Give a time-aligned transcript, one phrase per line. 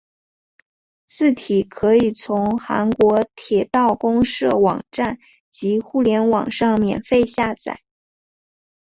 [1.05, 5.19] 字体可以从韩国铁道公社网站
[5.51, 7.81] 及互联网上免费下载。